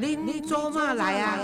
[0.00, 1.36] 恁做嘛来啊？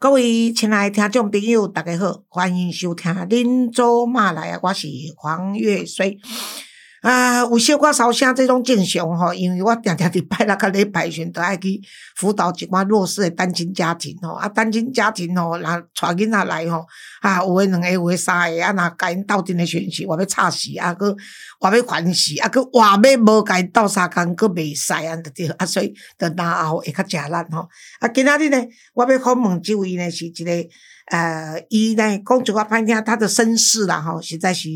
[0.00, 6.18] 各位亲爱的听众朋友，大家好，欢迎收听《恁做嘛来啊》，我是黄月水。
[7.04, 11.78] 啊，有小可烧声，这种正常吼，因为我定定伫拜六甲礼拜选都爱去
[12.16, 16.86] 辅导一寡弱势的单亲家庭吼，啊，单亲家庭吼，若带囡仔来吼，
[17.20, 21.14] 啊，有诶两个，有诶三个，啊，若甲因斗阵诶选时，我要吵死，啊，佮
[21.60, 27.68] 我要烦死，啊，佮话要无甲因斗相共，佮袂使安着对，啊，所以着然后会较食力吼。
[28.00, 28.56] 啊，今仔日呢，
[28.94, 30.50] 我要访问即位呢是一个。
[31.06, 34.68] 呃，伊呢讲一句话歹听，他的身世啦吼，实在是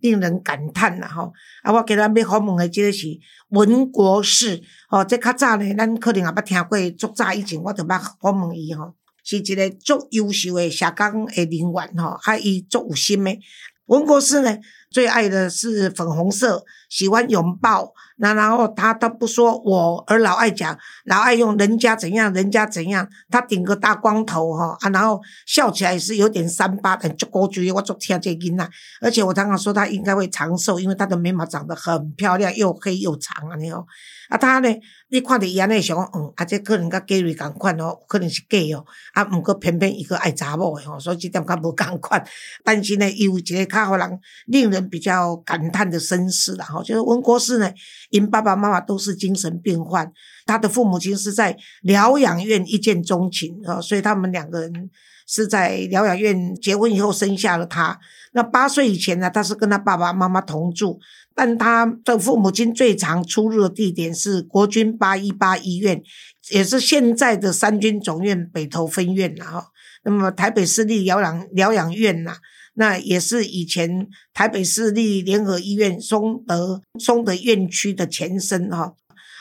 [0.00, 1.32] 令人感叹啦吼。
[1.62, 3.06] 啊，我今日要访问的即个是
[3.50, 13.38] 文国士，吼，这较早呢，咱可能也捌听过，足早以前我就捌访问伊吼，是一个足优秀的社工的人员吼，啊，伊足有心的。
[13.86, 14.58] 文国士呢，
[14.94, 17.92] 最爱的是粉红色，喜欢拥抱。
[18.18, 23.08] 那然后他他不说我，而老爱讲，老爱用人家怎样，人家怎样。
[23.28, 28.68] 他顶个大光头哈啊，然后笑起来是有点三八的，就高举我就听这音呐。
[29.00, 33.84] 而且我常常说他应该会长寿，因为他的眉毛长得很漂亮，又黑又长啊，你哦。
[34.28, 34.68] 啊，他呢，
[35.08, 42.24] 你看着伊安尼想，嗯，啊，这可能甲 Gary 共款哦，可能是 gay 哦，啊，毋过偏偏伊个爱查某的吼，所以即点较无共款。
[42.62, 47.70] 但是呢，伊有一个较互人令人比较感叹的身世啦吼，就是文国士呢。
[48.10, 50.10] 因爸爸妈妈都是精神病患，
[50.46, 54.90] 他的父母亲是在疗养院一见钟情啊，所以他们两个人
[55.26, 57.98] 是在疗养院结婚以后生下了他。
[58.32, 60.98] 那八岁以前呢，他是跟他爸爸妈妈同住，
[61.34, 66.02] 但他的父母亲最常出入的地点是国军八一八医院，
[66.50, 69.66] 也是现在的三军总院北投分院了哈。
[70.04, 72.36] 那么台北市立疗养疗养院呐。
[72.74, 78.94] 那也是以前台北市立联合医院松德松德院区的前身哈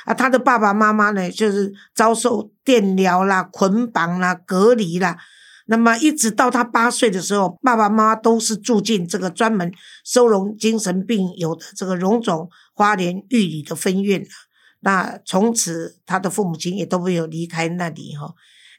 [0.05, 5.17] 啊，他的爸爸妈妈呢，就是遭受电疗啦、捆绑啦、隔离啦。
[5.66, 9.71] 那么一直到他八岁的时候，爸爸妈妈都是住进这个专门
[10.03, 14.25] 收容精神病友的这个荣总花莲玉里的分院
[14.81, 18.33] 那从此他的父母亲也都没有离开那里哈。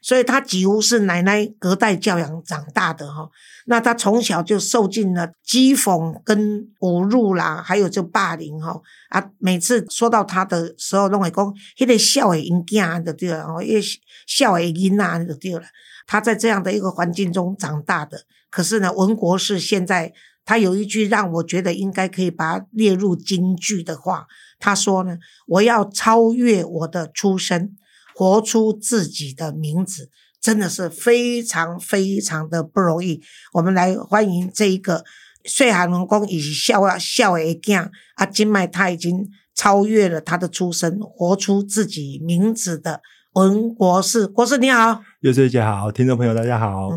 [0.05, 3.27] 所以他几乎是奶奶隔代教养长大的哈，
[3.65, 6.37] 那他从小就受尽了讥讽跟
[6.81, 8.79] 侮辱啦，还有就霸凌哈
[9.09, 13.81] 啊，每次说到他的时候，都会讲，迄个笑的因囝就对了，哦，一
[14.27, 15.63] 笑的因啊就对了。
[16.05, 20.13] 他在这样的一个环境中长大的，可是呢，文国是现在
[20.45, 24.27] 他有一句让我觉得应该可以把它列入京剧的话，
[24.59, 25.17] 他说呢，
[25.47, 27.75] 我要超越我的出身。
[28.17, 30.09] 活出自己的名字，
[30.39, 33.21] 真的是非常非常的不容易。
[33.51, 35.03] 我们来欢迎这一个
[35.43, 43.01] 岁寒文公以及笑啊笑的囝啊，今麦他已经超越了他的出身，活出自己名字的
[43.33, 44.25] 文国士。
[44.25, 46.89] 国士你好，月穗姐好，听众朋友大家好。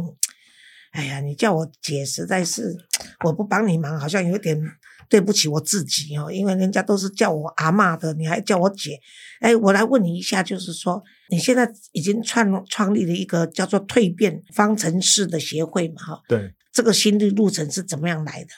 [0.92, 2.76] 哎呀，你叫我姐实在是
[3.24, 4.56] 我不帮你忙，好像有点。
[5.08, 8.98] 对不起我自己哦，因为人家都是叫我阿妈的，你还叫我姐。
[9.40, 15.94] 哎，我来问你一下，就是说你现在已经创创立了一个叫做蜕变方程式的协会嘛？
[16.02, 18.50] 哈，对，这个心路路程是怎么样来的？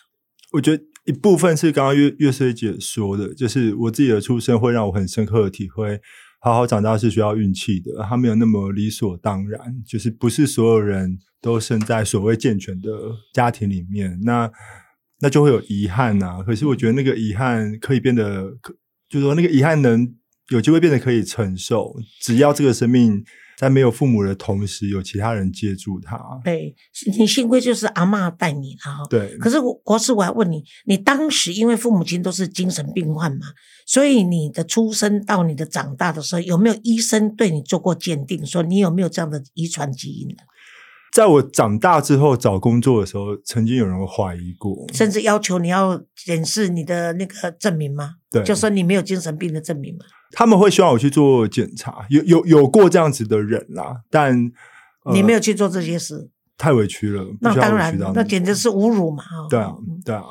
[0.52, 6.00] 我觉得一部分是刚刚月月穗姐说的，就是我自己的出生会让我很深刻的体会，
[6.40, 12.90] 好好长大是需要运气的，它没有那么理所当然，就是不是所有人都生在所谓健全的
[13.32, 14.18] 家庭里面。
[14.22, 14.50] 那
[15.20, 18.74] 那就会有遗憾呐，可是我觉得那个遗憾可以变得，可
[19.08, 20.14] 就是说那个遗憾能
[20.48, 23.22] 有机会变得可以承受，只要这个生命
[23.56, 26.18] 在没有父母的同时，有其他人接住他。
[26.42, 26.74] 对，
[27.18, 29.04] 你幸亏就是阿妈带你哈。
[29.10, 29.36] 对。
[29.38, 33.48] 可是我国师，我要问你，你当时因为父母亲都是精神病患嘛，
[33.86, 40.36] 所以你的出生到你的长大的时候，有没有医生对你做过鉴定，说你有没有这样的遗传基因的？
[41.12, 48.14] 在我长大之后找工作的时候，曾经有人怀疑过，甚至要求你要显示你的那个证明吗？
[48.30, 50.04] 对，就说你没有精神病的证明吗？
[50.32, 54.52] 他们会希望我去做检查，有有有过这样子的人啦，但
[55.12, 57.24] 你没有去做这些事，太委屈了。
[57.40, 59.24] 那当然，那简直是侮辱嘛！
[59.48, 59.74] 对啊，
[60.04, 60.22] 对啊。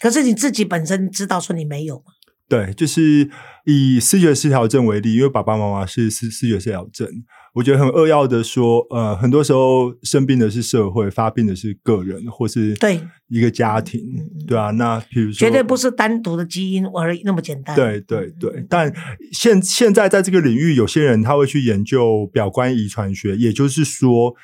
[0.00, 2.12] 可是你自己本身知道说你没有吗？
[2.48, 3.28] 对，就是
[3.64, 7.08] 以视觉失调症为例，因为爸爸妈妈是视视觉失调症。
[7.54, 14.00] 我觉得很扼要的说，呃，很多时候生病的是社会，发病的是个人，或是对一个家庭，
[14.46, 14.70] 对啊。
[14.72, 17.74] 那比如说，绝对不是单独的基因而已那么简单。
[17.74, 18.92] 对对对，但
[19.32, 24.34] 现现在在这个领域，有些人他会去研究表观遗传学，也就是说，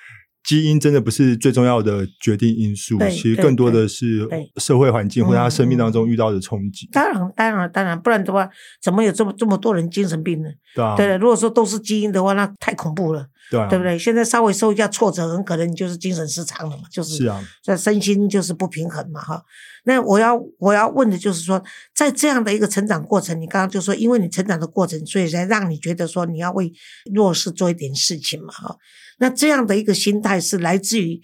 [0.45, 8.49] 基因真的不是最重要的决定因素，其实更多的是社会环境或者他生命嗯当中遇到的冲击，当然，当然，当然，不然的话，
[8.83, 10.51] 怎么有这么这么多人精神病呢？
[10.75, 13.99] 对啊，对，如果说都是基因的话，那太恐怖了，对啊，对不对？
[13.99, 19.43] 现在稍微受一下挫折，很可能你就是精神失常了嘛，就是是啊，这身心就是不平衡嘛，哈。
[19.87, 21.63] 那我要我要问的就是说，
[21.95, 26.71] 在这样的一个成长过程，你刚刚就说，因为你成长的过程，所以才让你觉得说你要为
[27.15, 28.77] 弱势做一点事情嘛，哈。
[29.25, 31.19] 那这样的一个心态是来自于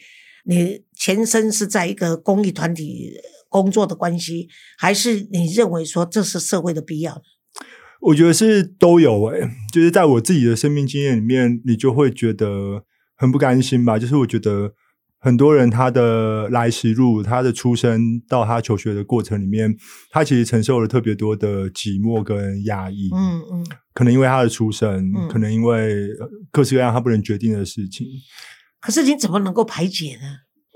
[0.47, 3.13] 你前身是在一个公益团体
[3.51, 4.49] 工作的关系，
[4.79, 7.21] 还是你认为说这是社会的必要？
[8.01, 13.99] 我觉得是都有诶、就是在我自己的生命经验里面，你就会觉得很不甘心吧。
[13.99, 14.73] 就是我觉得
[15.21, 19.77] 很多人他的来时路，他的出生到他求学的过程里面，
[20.11, 23.11] 他其实承受了特别多的寂寞跟压抑。
[23.15, 28.07] 嗯嗯，可能因为他的出生，嗯可能因为呃各式各样他不能决定的事情。
[28.81, 30.23] 可是你怎么能够排解呢？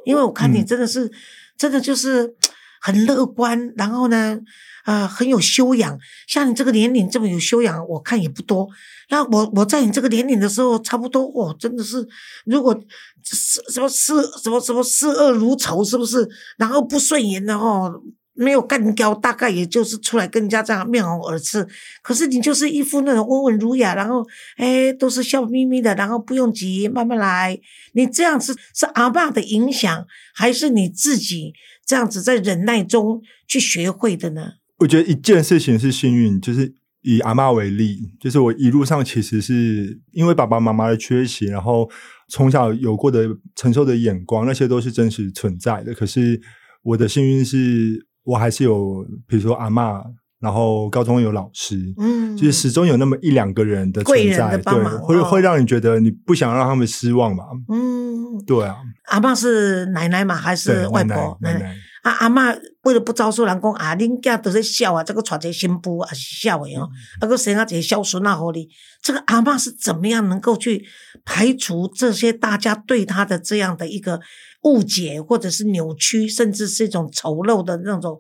[0.05, 1.11] 因为我看你嗯真的是，
[1.57, 2.35] 真的就是
[2.85, 4.39] 很乐观，然后呢，
[4.85, 5.99] 呃，很有修养。
[6.27, 8.69] 像你这个年龄这么有修养，我看也不多。
[9.09, 12.07] 那我我在你这个年龄的时候，差不多哦，真的是，
[12.45, 12.79] 如果
[13.23, 16.29] 是什么视什么什么视恶如仇，是不是？
[16.59, 18.03] 然后不顺眼的哦，
[18.35, 21.67] 没有干掉，大概也就是出来跟人家这样面红耳赤。
[22.03, 24.23] 可是你就是一副那种温文儒雅，然后
[24.59, 27.59] 哎都是笑眯眯的，然后不用急，慢慢来。
[27.95, 31.55] 你这样子是阿爸的影响，还是你自己
[31.87, 34.43] 这样子在忍耐中去学会的呢？
[34.79, 41.89] 我觉得一件事情是幸运，就是以阿嬷为例，就是我一路上其实是因为爸爸妈妈的缺席，然后
[42.29, 45.95] 从小有过的承受的眼光，那些都是真实存在的。
[45.95, 46.41] 可是
[46.83, 50.03] 我的幸运是我还是有，比如说阿嬷，
[50.41, 57.45] 然后高中有老师，嗯，就是始终有那么一两个人的存在，对会哦会让你觉得你不想让他们失望嘛？
[57.69, 58.04] 嗯，
[58.47, 58.77] 对啊，
[59.07, 61.39] 阿嬷是奶奶嘛，还是外婆？
[61.41, 61.77] 奶奶奶。
[62.03, 66.87] 啊，阿嬷为了不招受人讲啊，恁囝都在笑啊，这个带一个新妇啊是笑的哦，
[67.21, 68.69] 啊个生啊一个孝孙啊，好哩
[69.01, 70.85] 这个阿嬷是怎么样能够去
[71.25, 74.21] 排除这些大家对她的这样的一个
[74.65, 78.19] 误解，或者是扭曲，甚至是一种丑陋的那种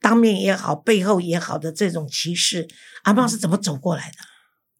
[0.00, 2.68] 当面也好，背后也好的这种歧视，
[3.02, 4.16] 阿嬷是怎么走过来的？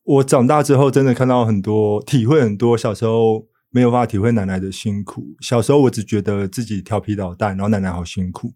[0.05, 5.35] 我长大之后，真的看到很多，体会很多小时候没有办法体会奶奶的辛苦。
[5.41, 8.53] 小时候我只觉得自己调皮捣蛋，然后奶奶好辛苦，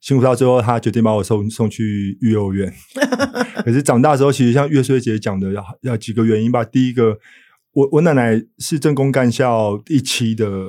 [0.00, 2.72] 辛苦到最后，她决定把我送送去育幼院。
[3.62, 6.64] 可是长大之后，其实像月穗姐讲的，要要几个原因吧。
[6.64, 7.18] 第一个，
[7.72, 10.66] 我我奶奶是政工干校一期的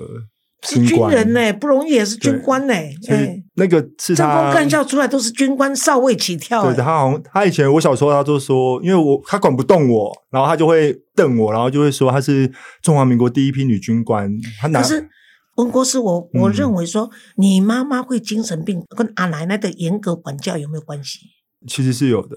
[0.63, 14.31] 是军官人呢、不容易，也是军官呢、所以哎那个是政工干校出来都是军官少尉起跳、对，哎他好像他以前我小时候他就说，因为我他管不动我，然后他就会瞪我，然后就会说他是中华民国第一批女军官。
[14.59, 15.09] 他拿可是
[15.55, 21.19] 文国师，我我嗯认为说，你妈妈会精神病跟阿奶奶的严格管教有没有关系？
[21.67, 22.35] 其实是有的，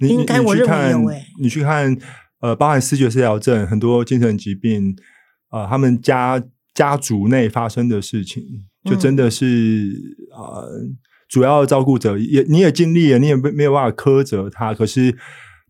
[0.00, 1.98] 你应该我认为你去看有欸你去看
[2.40, 4.94] 呃，包含视觉失调症，很多精神疾病，
[5.50, 6.40] 呃，他们家
[6.74, 8.44] 家族内发生的事情，
[8.88, 10.86] 就嗯真的是、呃，
[11.28, 15.16] 主要照顾者也你也尽力了，你也没没有办法苛责他，可是。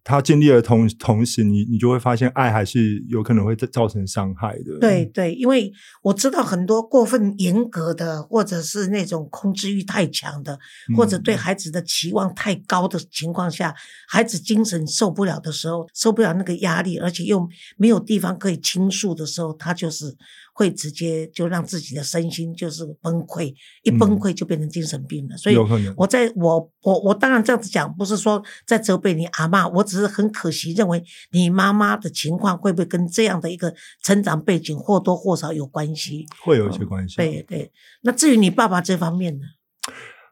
[0.05, 4.79] 他尽力了同同时，你你就会发现，爱还是有可能会造造成伤害的。
[4.81, 5.71] 对对，因为
[6.01, 10.59] 我知道很多过分严格的，或者是那种控制欲太强的，
[10.97, 13.75] 或者对嗯孩子的期望太高的情况下，
[14.09, 20.17] 孩子精神受不了的时候，受不了那个压力，而且又没有地方可以倾诉的时候，他就是
[20.59, 25.37] 会直接就让自己的身心就是崩溃，一崩嗯溃就变成精神病了。
[25.37, 25.57] 所以。
[25.97, 31.01] 我在我我我当然这样子讲，不是说在责备你阿妈，我只是很可惜，认为
[31.31, 33.73] 你妈妈的情况会不会跟这样的一个
[34.03, 36.27] 成长背景或多或少有关系？
[36.43, 37.17] 会有一些关系。
[37.17, 37.71] 对对。
[38.03, 39.45] 那至于你爸爸这方面呢？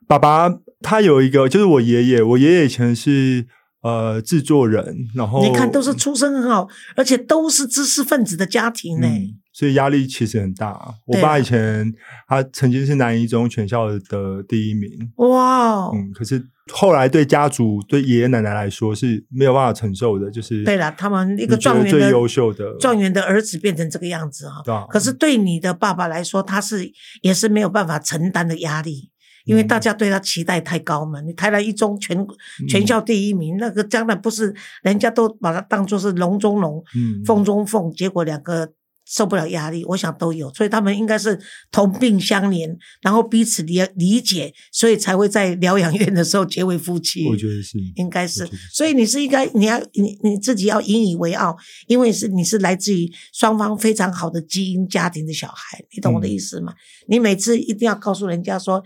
[0.08, 0.48] 爸爸
[0.80, 3.46] 他有一个，就是我爷爷，我爷爷以前是
[3.82, 9.06] 呃制作人，然后你看，都是出身很好，而且都是知识分子的家庭呢。
[9.06, 10.78] 嗯，所以压力其实很大。
[11.06, 11.90] 我爸以前
[12.28, 22.76] 他曾经是南一中全校的第一名，哇哦，嗯，可是后来对家族对爷爷奶奶来说是没有办法承受的，就是对了，他们一个状元的最优秀的。
[22.78, 24.84] 状元的儿子变成这个样子啊、对啊。
[24.90, 29.10] 可是对你的爸爸来说，他是也是没有办法承担的压力，
[29.46, 29.66] 因为嗯。
[29.66, 31.22] 大家对他期待太高嘛。
[31.22, 32.26] 你台南一中全
[32.68, 37.24] 全校第一名，那个将来不是人家都把他当做是龙中龙、嗯。
[37.24, 38.70] 凤中凤，结果两个
[39.06, 41.38] 受不了压力，我想都有，所以他们应该是
[41.70, 47.24] 同病相怜，然后彼此理理解，所以才会在疗养院的时候结为夫妻。
[47.28, 56.74] 我觉得是，应该是所以你是应该你要你你自己要引以为傲，因为是你是来自于双方非常好的基因家庭的小孩，你懂我的意思吗？
[57.08, 58.82] 你每次一定要告诉人家说，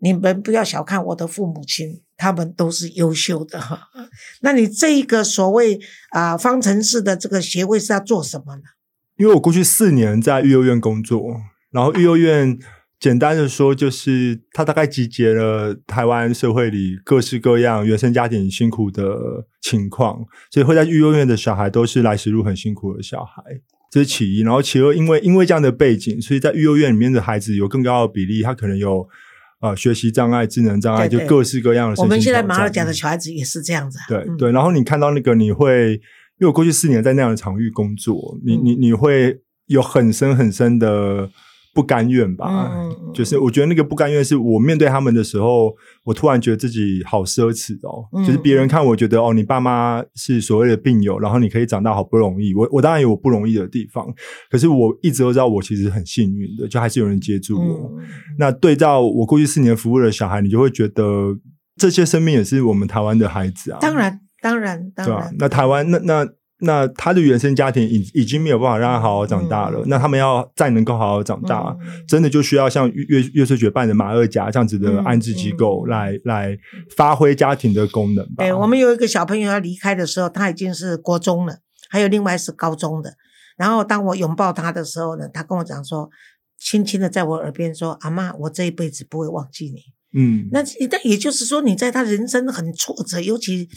[0.00, 3.88] 你们不要小看我的父母亲，他们都是优秀的哈。
[4.42, 8.62] 那你这一个所谓啊、方程式的这个协会是要做什么呢？
[9.18, 11.36] 因为我过去四年在育幼院工作，
[11.70, 12.58] 然后育幼院
[13.00, 23.42] 简单的说，就是它大概集结了台湾社会里各式各样原生家庭辛苦的情况，所以会在育幼院的小孩都是来时路很辛苦的小孩，
[23.90, 24.42] 这是其一。
[24.42, 29.08] 然后其二，因为因为这样的背景，所以在育幼院里面的孩子有更高的比例，他可能有
[29.60, 31.26] 呃学习障碍、智能障碍，对对。
[31.26, 32.92] 就各式各样的我们现在马尔战甲的。
[32.92, 34.36] 小孩子也是这样子啊，嗯。
[34.36, 36.00] 对对，然后你看到那个，你会，
[36.40, 41.28] 因为我过去四年在那样的场域工作，你嗯你你会有很深很深的
[41.74, 42.72] 不甘愿吧？
[43.14, 48.08] 就是我觉得那个不甘愿，是我面对他们的时候，我突然觉得自己好奢侈哦。
[48.12, 52.54] 嗯就是别人看我觉得哦，你爸妈是所谓的病友，然后你可以长大好不容易。
[52.54, 54.06] 我我当然有我不容易的地方，
[54.50, 57.92] 可是我一直都知道我其实很幸运的，就还是有人接住我。
[57.96, 58.04] 嗯，
[58.38, 61.36] 那对照我过去四年服务的小孩，你就会觉得
[61.76, 63.78] 这些生命也是我们台湾的孩子啊。
[63.80, 66.28] 当然当然当对啊然，，那台湾那那
[66.60, 76.58] 那他的原生家庭已已经没有办法让他好好长大了，嗯那他们要再能够好好长大，嗯真的就需要像月月岁学办的马二甲这样子的安置机构来、来
[76.96, 78.44] 发挥家庭的功能吧。
[78.44, 83.14] 对，我们有一个小朋友要离开的时候，他已经是国中了，还有另外是高中的。
[83.56, 86.08] 然后当我拥抱他的时候呢，他跟我讲说，
[86.58, 89.80] 轻轻的在我耳边说：“阿妈，我这一辈子不会忘记你。
[90.16, 93.68] 嗯，那那也就是说，你在他人生很挫折，尤其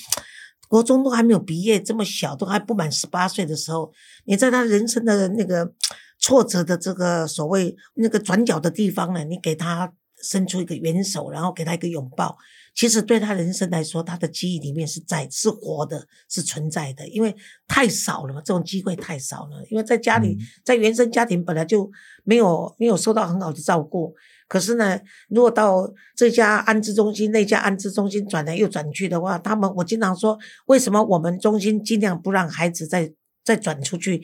[0.72, 3.92] 国中都还没有毕业，这么小都还不满十八岁的时候，
[4.24, 5.74] 你在他人生的那个
[6.18, 9.92] 挫折的这个所谓那个转角的地方呢，你给他
[10.24, 12.38] 伸出一个援手，然后给他一个拥抱。
[12.74, 17.36] 其实对他人生来说，他的记忆里面是在是活的，是存在的，因为
[17.68, 19.62] 太少了嘛，这种机会太少了。
[19.70, 21.92] 因为在家里，嗯在原生家庭本来就
[22.24, 24.16] 没有没有受到很好的照顾，
[24.52, 33.14] 可是呢，如果到这家安置中心、那家安置中心转来又转去的话，他们我经常说，为什么我们中心尽量不让孩子再
[33.46, 34.22] 再转出去？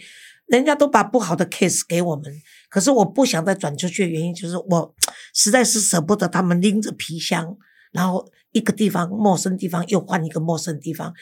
[0.48, 2.26] 人家都把不好的 case 给我们，
[2.68, 4.94] 可是我不想再转出去的原因就是我
[5.34, 7.56] 实在是舍不得他们拎着皮箱，
[7.94, 11.14] 然后一个地方陌生地方又换一个陌生地方。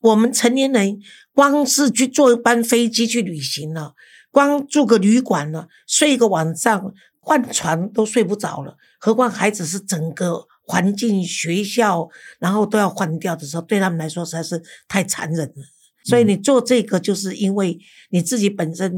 [0.00, 0.98] 我们成年人
[1.34, 3.92] 光是去坐一班飞机去旅行了，
[4.30, 6.94] 光住个旅馆了，睡一个晚上
[7.24, 12.06] 换床都睡不着了，何况孩子是整个环境、学校，
[12.38, 15.62] 然后都要换掉的时候，对他们来说实在是太残忍了。
[16.04, 17.78] 所以你做这个，就是因为
[18.10, 18.92] 你自己本身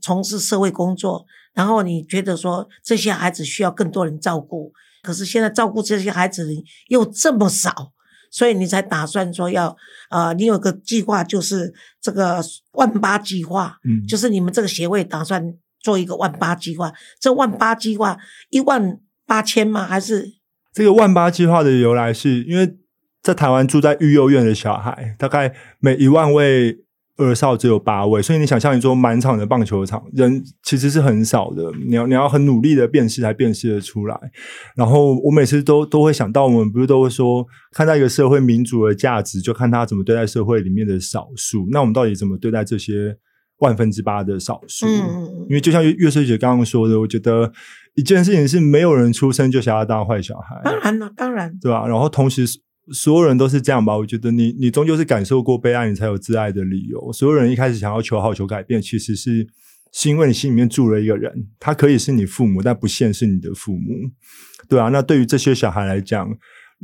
[0.00, 4.72] 从事社会工作，然后你觉得说这些孩子需要更多人照顾，
[5.02, 7.92] 可是现在照顾这些孩子的人又这么少，
[8.30, 9.76] 所以你才打算说要
[10.10, 12.40] 呃，你有个计划，就是这个
[12.74, 16.92] 万八计划，嗯就是你们这个协会打算做一个万八计划。
[17.20, 18.16] 这万八计划
[18.50, 19.86] 一万八千吗？
[19.86, 20.34] 还是
[20.72, 22.76] 这个万八计划的由来是因为
[23.22, 26.78] 在台湾住在育幼院的小孩，大概每一万位
[27.18, 31.70] 儿少只有八位，所以你想象一座满场的棒球场，人其实是很少的。
[31.86, 34.18] 你要你要很努力的辨识才辨识得出来。
[34.74, 41.68] 然后我每次都都会想到，我们不是都会说，看待一个社会民主的价值，就看他怎么对待社会里面的少数。
[41.70, 43.16] 那我们到底怎么对待这些
[43.62, 44.86] 万分之八的少数？
[44.86, 47.52] 嗯因为就像月月穗姐刚刚说的，我觉得
[47.94, 51.86] 一件事情是没有人出生就想要当坏小孩，当然了，当然，对吧？
[51.86, 52.46] 然后同时
[52.92, 53.96] 所有人都是这样吧？
[53.96, 57.12] 我觉得你你终究是感受过被爱，你才有自爱的理由。
[57.12, 59.46] 所有人一开始想要求好、求改变，其实是
[59.92, 64.10] 是因为你心里面住了一个人，他可以是你父母，但不限是你的父母，
[64.68, 64.88] 对啊。
[64.88, 66.28] 那对于这些小孩来讲，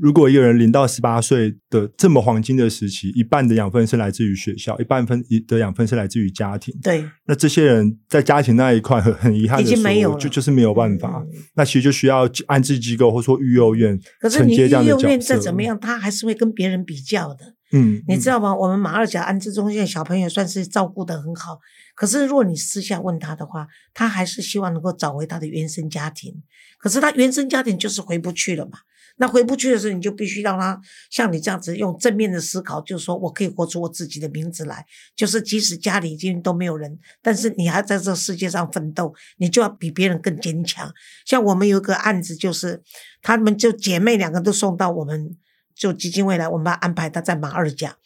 [0.01, 6.75] 如果一个人零到十八岁的这么黄金的时期，一半的养分是来自于学校，一半分的养分是来自于家庭。
[6.83, 11.23] 对，那这些人在家庭那一块很很遗憾的已经没有说，就就是没有办法。
[11.25, 15.35] 嗯那其实就需要安置机构或者说育幼院可是你承接这样幼院的角色。
[15.35, 17.57] 再怎么样，他还是会跟别人比较的。
[17.73, 18.55] 嗯，嗯你知道吗？
[18.55, 21.59] 我们马二甲安置中心的小朋友算是照顾的很好，
[21.95, 26.35] 可是如果你私下问他的话，他还是希望能够找回他的原生家庭。
[26.79, 28.79] 可是他原生家庭就是回不去了嘛。
[29.19, 34.87] 那回不去的时候，你就必须让他像你这样子用正面的思考，就是说我可以活出我自己的名字来。
[35.15, 40.93] 就是即使家里已经都没有人，但是你还在这世界上奋斗，你就要比别人更坚强。
[41.27, 42.83] 像我们有个案子，就是
[43.21, 45.37] 她们就姐妹两个都送到我们
[45.75, 47.97] 就基金会来，我们安排她在马二甲。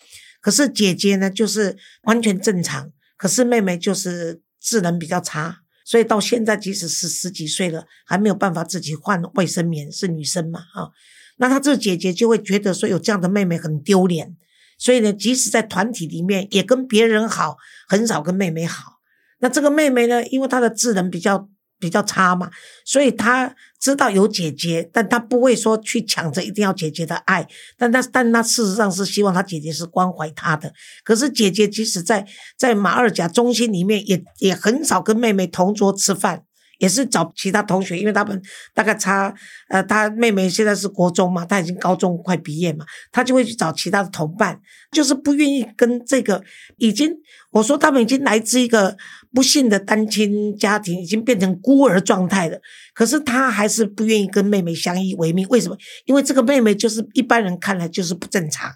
[0.40, 5.61] 可是姐姐呢，就是完全正常，可是妹妹就是智能比较差，
[5.92, 10.88] 所以到现在即使是十几岁了，还没有办法自己换卫生棉，是女生嘛啊？
[11.36, 14.34] 那她这姐姐就会觉得说有这样的妹妹很丢脸，
[14.78, 19.00] 所以呢，即使在团体里面也跟别人好，很少跟妹妹好。
[19.40, 21.50] 那这个妹妹呢，因为她的智能比较。
[21.82, 22.48] 比较差嘛，
[22.84, 27.44] 所以他知道有姐姐，但他不会说去抢着一定要姐姐的爱，
[27.76, 30.72] 但他但他事实上是希望他姐姐是关怀他的。
[31.02, 32.24] 可是姐姐即使在
[32.56, 36.44] 在马二甲中心里面，也也很少跟妹妹同桌吃饭。
[36.82, 38.42] 也是找其他同学，因为他们
[38.74, 39.32] 大概差，
[39.68, 44.60] 呃，他妹妹现在是国中嘛，他已经高中快毕业嘛，他就会去找其他的同伴，
[44.90, 46.42] 就是不愿意跟这个
[46.78, 47.12] 已经，
[47.52, 48.96] 我说他们已经来自一个
[49.32, 52.58] 不幸的单亲家庭，已经变成孤儿状态了，
[52.94, 55.46] 可是他还是不愿意跟妹妹相依为命。
[55.50, 55.76] 为什么？
[56.06, 58.68] 因为这个妹妹就是一般人看来就是不正常，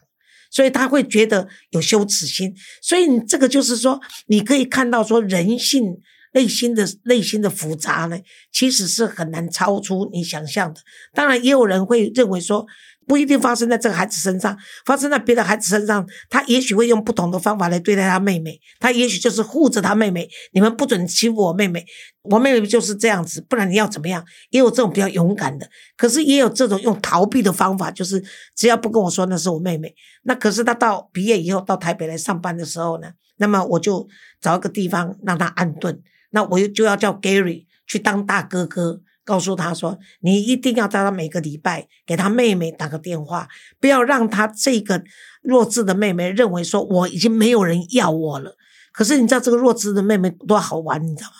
[0.52, 2.54] 所以他会觉得有羞耻心。
[2.80, 5.96] 所以你这个就是说，你可以看到说人性。
[6.36, 8.18] 内心的内心的复杂呢，
[8.52, 10.80] 其实是很难超出你想象的。
[11.14, 12.66] 当然，也有人会认为说，
[13.06, 18.60] 不一定发生在这个孩子身上，发生在别的孩子身上，他也许会用不同的方法来对待他妹妹。
[18.78, 21.86] 他也许就是护着他妹妹，你们不准欺负我妹妹，
[22.24, 24.22] 我妹妹就是这样子，不然你要怎么样？
[24.50, 25.66] 也有这种比较勇敢的，
[25.96, 28.22] 可是也有这种用逃避的方法，就是
[28.54, 29.94] 只要不跟我说那是我妹妹。
[30.24, 34.06] 那可是他到毕业以后到台北来上班的时候呢，那么我就
[34.38, 36.02] 找一个地方让他安顿。
[36.30, 43.48] 那我就要叫 Gary 去当大哥哥，告诉他说：“你一定要在他每个礼拜给他妹妹打个电话，
[43.80, 45.02] 不要让他这个
[45.42, 48.56] 弱智的妹妹认为说我已经没有人要我了。
[48.92, 51.34] 可是你知道这个弱智的妹妹多好玩，你知道吗？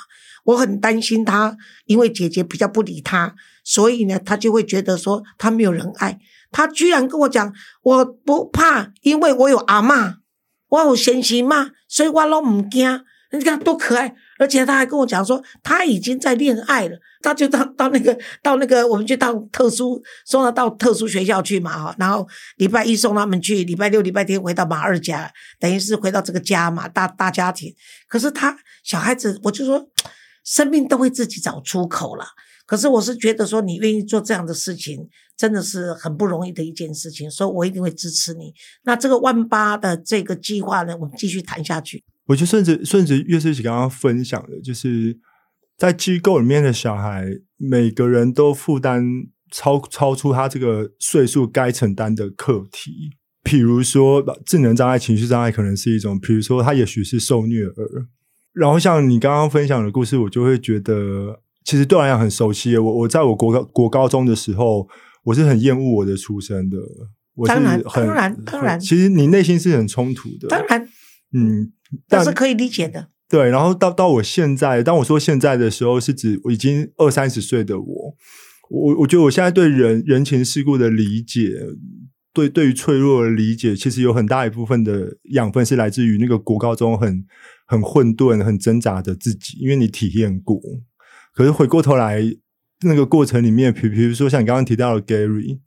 [0.44, 6.18] 我很担心她，因为姐姐比较不理她，所以呢，她就会觉得说她没有人爱。
[6.50, 7.52] 她居然跟我讲，
[7.82, 10.18] 我不怕，因为我有阿妈，
[10.68, 13.04] 我有先生嘛，所以我拢唔惊。
[13.32, 16.98] 你看多可爱！”而且他还跟我讲说，他已经在恋爱了。
[17.22, 21.96] 他就到到那个到那个，我们就到特殊送他到特殊学校去嘛哈。
[21.98, 22.24] 然后
[22.56, 25.28] 礼拜一送他们去，礼拜六、礼拜天回到马二家，
[25.58, 27.74] 等于是回到这个家嘛，大大家庭。
[28.06, 29.88] 可是他小孩子，我就说，
[30.44, 32.24] 生命都会自己找出口了。
[32.64, 38.54] 可是我是觉得说，你愿意做这样的事情，真的是很不容易的一件事情，所以我一定会支持你。
[38.84, 42.04] 那这个万八的这个计划呢，我们继续谈下去。
[42.26, 45.18] 我就顺着顺着岳师姐刚刚分享的，就是
[45.76, 49.04] 在机构里面的小孩，每个人都负担
[49.50, 53.10] 超超出他这个岁数该承担的课题。
[53.44, 58.08] 比如说，智能障碍、情绪障碍可能是一种；，比如说，他也许是受虐儿。
[58.52, 62.76] 然后，像你刚刚分享的故事，我就会觉得，其实对我来讲很熟悉。
[62.76, 64.88] 我我在我国高国高中的时候，
[65.22, 66.76] 我是很厌恶我的出身的。
[67.46, 70.48] 当然，当然，当然，其实你内心是很冲突的。
[70.48, 70.88] 当然，
[71.32, 71.72] 嗯。
[72.08, 73.10] 但是可以理解的。
[73.28, 78.16] 对，然后到到我现在，当我说现在的时候，是指我已经二三十岁的我。
[78.68, 81.52] 我我觉得我现在对人人情世故的理解，
[82.32, 87.24] 对对于脆弱的理解，其实有很大一部分的养分是来自于那个国高中很
[87.66, 90.60] 很混沌、很挣扎的自己，因为你体验过。
[91.32, 92.20] 可是回过头来，
[92.84, 95.60] 那个过程里面，比比如说像你刚刚提到的 Gary。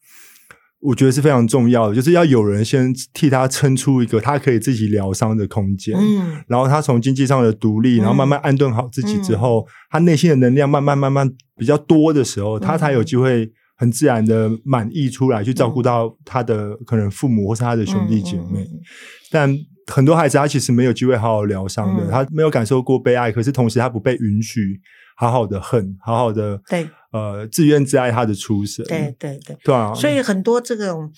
[0.82, 18.65] 我觉得是非常重要的，就是要有人先替他撑出一个他可以自己疗伤的空间，嗯，然后他从经济上的独立，然后慢慢安顿好自己之后，他内心的能量慢慢慢慢比较多的时候，他才有机会很自然的满意出来，去照顾到他的可能父母或是他的兄弟姐妹。
[19.30, 19.54] 但
[19.88, 24.80] 很多孩子他其实没有机会好好疗伤的，他没有感受过被爱，可是同时他不被允许。
[25.22, 29.93] 好好的恨，好好的对，呃，自怨自艾他的出身，对对对，对啊。
[29.95, 31.12] 所以很多这种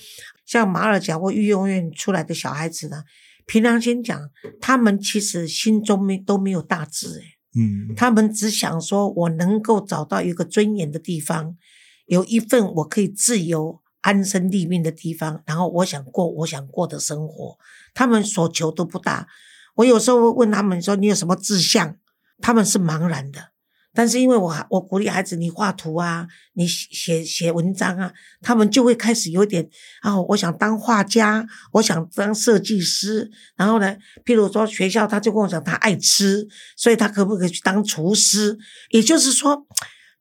[0.46, 3.04] 像马尔甲或育幼院出来的小孩子呢，
[3.46, 4.30] 凭良心讲，
[4.62, 7.24] 他们其实心中没都没有大志，哎，
[7.60, 11.58] 嗯，他们只想说我能够找到一个尊严的地方，
[12.06, 17.58] 有一份我可以自由安身立命的地方，然后我想过我想过的生活，
[17.94, 19.28] 他们所求都不大。
[19.76, 21.98] 我有时候问他们说你有什么志向，
[22.40, 23.51] 他们是茫然的。
[23.94, 29.70] 但是因为我我鼓励孩子，你画图啊，你写写文章啊，他们就会开始有点
[30.02, 33.30] 啊，我想当画家，我想当设计师。
[33.56, 38.58] 然后呢，譬如说学校，他就跟我讲，他爱吃，所以他可不可以去当厨师？
[38.90, 39.66] 也就是说。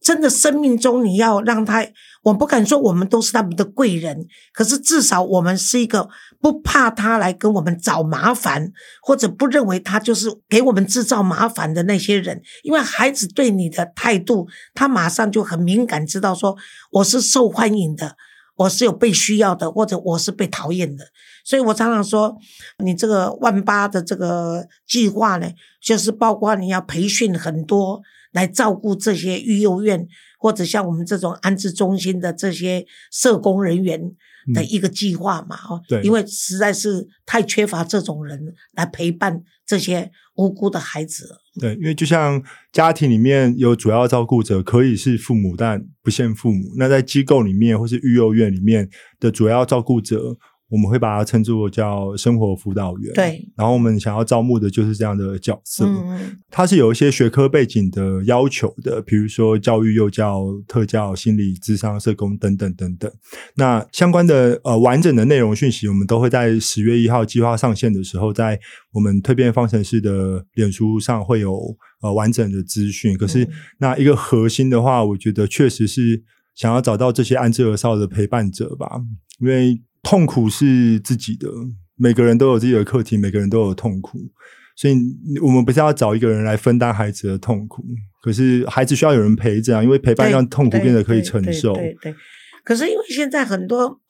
[0.00, 1.86] 真的，生命中你要让他，
[2.22, 6.08] 我不敢说我们都是他们的贵人，可是至少我们是一个
[6.40, 12.40] 不怕他来跟我们找麻烦，或者不认为他就是给我们制造麻烦的那些人。
[12.62, 16.56] 因为孩子对你的态度，他马上就很敏感，知道说
[16.92, 18.16] 我是受欢迎的。
[18.56, 21.06] 我是有被需要的，或者我是被讨厌的。
[21.46, 22.36] 所以我常常说，
[22.84, 25.48] 你这个万八的这个计划呢，
[25.82, 30.06] 就是包括你要培训很多来照顾这些育幼院
[30.38, 34.00] 或者像我们这种安置中心的这些社工人员
[34.54, 38.38] 的一个计划嘛，哦，对因为实在是太缺乏这种人
[38.74, 41.36] 来陪伴这些无辜的孩子了。
[41.60, 46.72] 对，因为就像家庭里面有主要照顾者，可以是父母，但不限父母。
[46.78, 48.88] 那在机构里面或是育幼院里面
[49.18, 50.38] 的主要照顾者，
[50.70, 53.12] 我们会把它称作叫生活辅导员。
[53.12, 55.84] 对，然后我们想要招募的就是这样的角色。
[56.48, 63.10] 它是有一些学科背景的要求的，比如说教育、幼教、特教、心理、智商、社工等等等等。
[63.56, 68.58] 那相关的呃完整的内容讯息，我们都会在十月一号计划上线的时候，在
[68.92, 73.18] 我们蜕变方程式的脸书上会有呃完整的资讯。
[73.18, 76.22] 可是嗯那一个核心的话，我觉得确实是
[76.54, 79.00] 想要找到这些安置而少的陪伴者吧，
[79.40, 81.48] 因为痛苦是自己的，
[81.96, 84.18] 每个人都有自己的课题，每个人都有痛苦。
[84.76, 84.96] 所以
[85.42, 87.84] 我们不是要找一个人来分担孩子的痛苦，
[88.22, 91.74] 可是孩子需要有人陪着啊，因为陪伴让痛苦变得可以承受。
[91.74, 92.14] 对对，
[92.64, 94.00] 可是因为现在很多，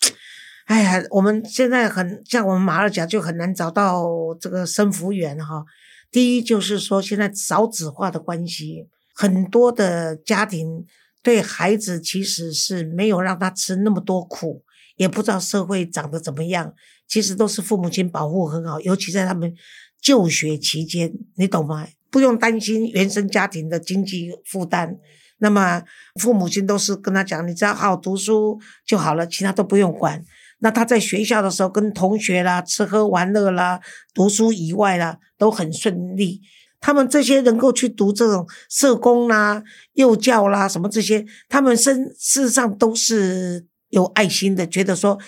[0.66, 4.06] 哎呀，我们现在很像我们马二甲就很难找到
[4.40, 5.64] 这个生服员哈。
[6.12, 10.84] 第一就是说，现在少子化的关系，很多的家庭
[11.20, 14.62] 对孩子其实是没有让他吃那么多苦，
[15.00, 16.74] 也不知道社会长得怎么样，
[17.08, 19.50] 其实都是父母亲保护很好，尤其在他们
[19.98, 21.88] 就学期间，你懂吗？
[22.10, 24.98] 不用担心原生家庭的经济负担，
[25.38, 25.82] 那么
[26.20, 30.22] 父母亲都是跟他讲，你只要好好读书就好了，其他都不用管。
[30.58, 33.80] 那他在学校的时候，跟同学啦、吃喝玩乐啦、
[34.12, 36.42] 读书以外啦，都很顺利。
[36.78, 39.62] 他们这些能够去读这种社工啦、
[39.94, 45.18] 幼教啦什么这些，他们身事实上都是有爱心的，觉得说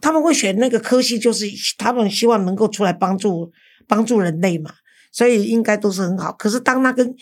[0.00, 3.52] 他们会选那个科系，就是他们希望能够出来帮助
[3.86, 4.72] 帮助人类嘛，
[5.12, 6.32] 所以应该都是很好。
[6.32, 7.14] 可是当那跟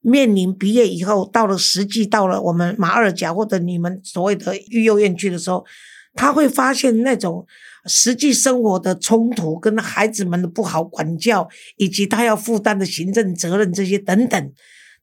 [0.00, 5.64] 面临毕业以后，到了实际到了我们马二甲或者你们所谓的育幼院去的时候，
[6.14, 7.46] 他会发现那种
[7.86, 14.52] 实际生活的冲突，跟孩子们的不好管教，以及他要负担的行政责任这些等等，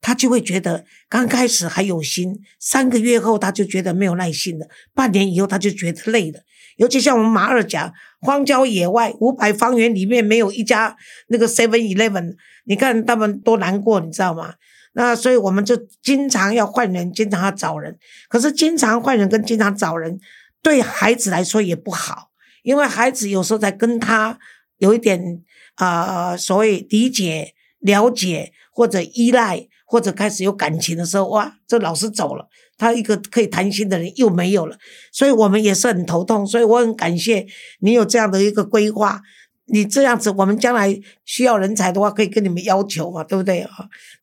[0.02, 6.40] 他就会觉得刚开始还有心，三个月后他就觉得没有耐心了，半年以后他就觉得累了。
[6.78, 10.96] 尤其像我们马二甲荒郊野外五百方圆里面没有一家
[11.30, 14.56] 那个 Seven Eleven，你看他们多难过，你知道吗？
[14.94, 17.98] 那所以我们就经常要换人，经常要找人。
[18.30, 20.20] 可是经常换人跟经常找人，
[20.62, 22.30] 对孩子来说也不好，
[22.64, 24.38] 因为孩子有时候在跟他
[24.78, 25.42] 有一点
[25.78, 34.76] 呃所谓理解、了解或者依赖，或者开始有感情的时候，哇，这老师走了，他一个可以谈心的人又没有了，
[35.12, 36.46] 所以我们也是很头痛。
[36.46, 37.46] 所以我很感谢
[37.80, 39.22] 你有这样的一个规划。
[39.68, 43.70] 你这样子，我们将来需要人才的话，可以跟你们要求嘛，对不对啊？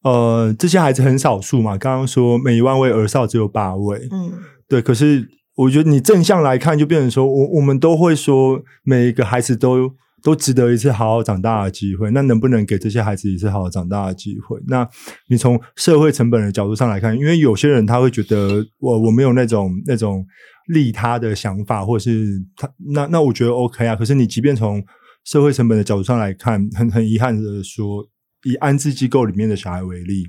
[0.05, 4.35] 呃，这些孩子很少数嘛，刚刚说每一万位儿少只有八位，嗯，
[4.69, 12.11] 对，可是我觉得你正向来看，就变成说我我们都会说每一个孩子都都值得一次好好长大的机会。
[12.13, 14.61] 那能不能给这些孩子一次好好长大的机会？
[14.69, 14.89] 那
[15.29, 20.25] 你从社会成本的角度上来看，因为有些人他会觉得我我没有那种那种
[20.69, 23.97] 利他的想法，或者是他那那我觉得 OK 啊。
[23.97, 24.83] 可是你即便从
[25.25, 28.09] 社会成本的角度上来看，很很遗憾的说，
[28.45, 30.25] 以安置机构里面的小孩为例，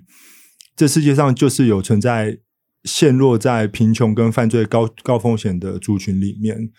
[0.76, 2.40] 这世界上就是有存在
[2.84, 6.72] 陷落在贫穷跟犯罪高高风险的族群里面。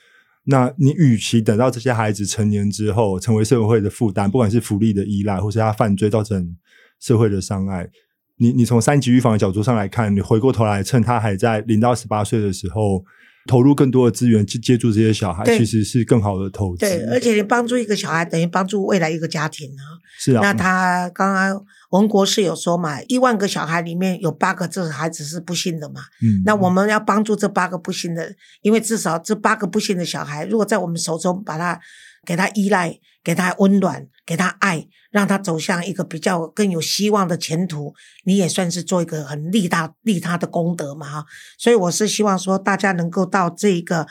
[0.46, 6.57] 那你与其等到这些孩子成年之后成为社会的负担，不管是福利的依赖，或是他犯罪造成
[7.00, 7.88] 社会的伤害，
[8.37, 13.02] 你你从三级预防的角度上来看，你回过头来趁他还在零到十八岁的时候，
[13.46, 16.80] 投入更多的资源去接触这些小孩，其实是更好的投资。
[16.80, 20.00] 对，而且你帮助一个小孩，等于帮助未来一个家庭啊。
[20.18, 26.02] 是啊，那他刚刚文国士有说嘛，一万个小孩里面有八个这孩子是不幸的嘛。
[26.22, 31.78] 嗯，那我们要帮助这八个不幸的，因为至少这八个不幸的小孩，如果在我们手中把他
[32.24, 41.26] 给他依赖，给他温暖，给他爱，让他走向一个比较更有希望的前途，你也算是做一个很利大利他的功德嘛哈。
[41.58, 44.06] 所以我是希望说，大家能够到这个。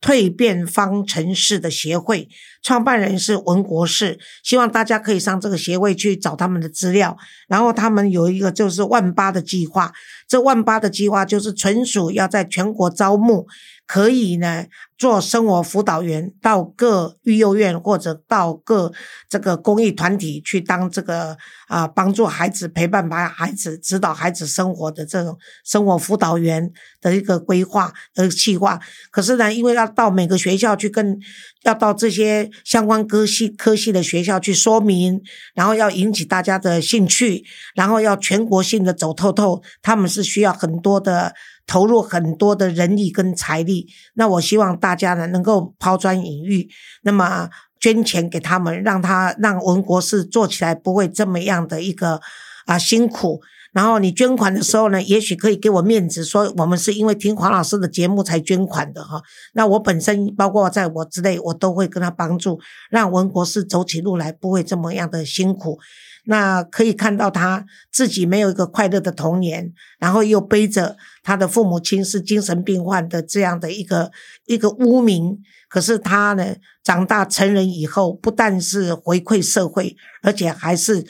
[0.00, 2.28] 蜕变方程式的协会，
[2.68, 7.16] 创办人是文国士，希望大家可以上这个协会去找他们的资料。
[7.48, 9.90] 然后他们有一个就是万八的计划，
[10.28, 13.46] 这万八的计划就是纯属要在全国招募。
[13.86, 14.66] 可以呢，
[14.98, 18.92] 做生活辅导员，到各育幼院或者到各
[19.30, 28.78] 这个公益团体去当这个啊，帮助孩子陪伴把孩子指导孩子生活的这种生活辅导员的一个规划和计划。
[29.10, 31.18] 可是呢，因为要到每个学校去跟，
[31.62, 35.20] 要到这些相关科系科系的学校去说明，
[35.54, 37.44] 然后要引起大家的兴趣，
[37.74, 41.34] 然后要全国性的走透透，他们是需要很多的。
[41.70, 46.66] 投入很多的人力跟财力，那我希望大家呢能够抛砖引玉，
[47.02, 52.22] 那么捐钱给他们，让他让文国士做起来不会这么样的一个
[52.64, 53.42] 啊辛苦。
[53.78, 59.22] 然后你捐款的时候呢，也许可以给我面子，说我们是因为听黄老师的节目才捐款的哈。
[59.54, 62.58] 那我本身包括在我之内，我都会跟他帮助，
[62.90, 65.78] 让文国士走起路来不会这么样的辛苦。
[66.24, 74.10] 那可以看到他自己没有一个快乐的童年，然后又背着他的父母亲是精神病患的这样的一个
[74.46, 75.38] 一个污名。
[75.68, 81.06] 可是他呢，长大成人以后，不但是回馈社会，而且还是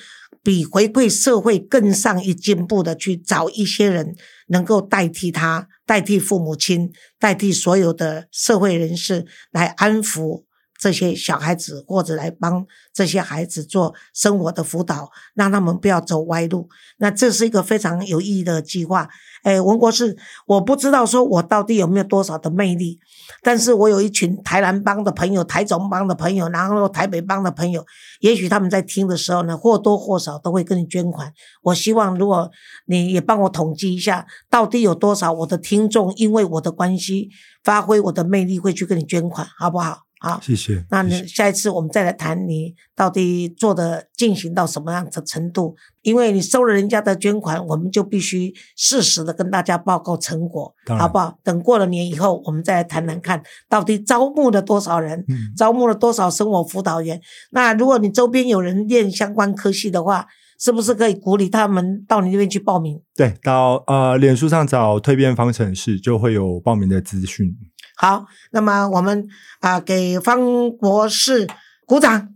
[0.48, 10.44] 比回馈社会更上一进步的去找一些人能够代替他，代替父母亲，代替所有的社会人士来安抚。
[10.78, 12.64] 这些小孩子，或者来帮
[12.94, 16.68] 这些孩子做生活的辅导，让他们不要走歪路。
[16.98, 19.08] 那这是一个非常有意义的计划。
[19.42, 22.98] 哎，文国是我不知道说我到底有没有多少的魅力，
[23.42, 27.84] 但是我有一群台南帮的朋友、台中帮的朋友，然后台北帮的朋友，
[28.20, 31.32] 也许他们在听的时候呢，或多或少都会跟你捐款。
[31.62, 32.50] 我希望如果
[32.86, 37.30] 你也帮我统计一下，到底有多少我的听众因为我的关系
[37.62, 40.07] 发挥我的魅力会去跟你捐款，好不好？
[40.20, 40.84] 好，谢谢。
[40.90, 45.76] 那你下一次我们再来谈，你到底做的进行到什么样的程度？
[46.02, 51.38] 因为你收了人家的捐款，我们就必须适时的跟大家报告成果，好不好？
[51.44, 55.24] 等过了年以后，我们再来谈谈看，到底招募了多少人，
[55.56, 57.20] 招募了多少生活辅导员。
[57.52, 60.26] 那如果你周边有人练相关科系的话，
[60.58, 63.00] 是不是可以鼓励他们到你那边去报名？
[63.14, 67.54] 对，到呃，脸书上找蜕变方程式，就会有报名的资讯。
[68.00, 69.26] 好，那么我们
[69.58, 70.38] 啊，给方
[70.70, 71.48] 博士
[71.84, 72.28] 鼓掌，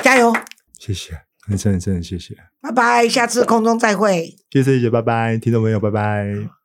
[0.00, 0.32] 加油！
[0.78, 4.36] 谢谢，很真很真谢谢，拜拜，下次空中再会。
[4.50, 6.54] 谢谢谢，拜拜，听众朋友，拜拜。